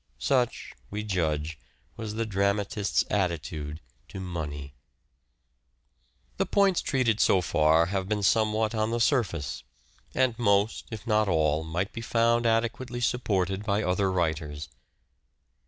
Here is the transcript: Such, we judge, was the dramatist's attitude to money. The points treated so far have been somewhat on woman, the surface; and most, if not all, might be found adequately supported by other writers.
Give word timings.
Such, 0.17 0.73
we 0.89 1.03
judge, 1.03 1.59
was 1.95 2.15
the 2.15 2.25
dramatist's 2.25 3.05
attitude 3.11 3.81
to 4.07 4.19
money. 4.19 4.73
The 6.37 6.47
points 6.47 6.81
treated 6.81 7.19
so 7.19 7.39
far 7.39 7.85
have 7.85 8.09
been 8.09 8.23
somewhat 8.23 8.73
on 8.73 8.79
woman, 8.79 8.91
the 8.95 8.99
surface; 8.99 9.63
and 10.15 10.39
most, 10.39 10.87
if 10.89 11.05
not 11.05 11.27
all, 11.29 11.63
might 11.63 11.93
be 11.93 12.01
found 12.01 12.47
adequately 12.47 12.99
supported 12.99 13.63
by 13.63 13.83
other 13.83 14.11
writers. 14.11 14.69